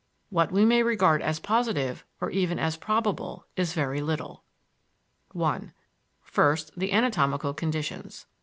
What 0.31 0.51
we 0.51 0.65
may 0.65 0.81
regard 0.81 1.21
as 1.21 1.39
positive, 1.39 2.03
or 2.19 2.31
even 2.31 2.57
as 2.57 2.75
probable, 2.75 3.45
is 3.55 3.73
very 3.73 4.01
little. 4.01 4.43
I 5.39 5.69
First, 6.23 6.71
the 6.75 6.91
anatomical 6.91 7.53
conditions. 7.53 8.25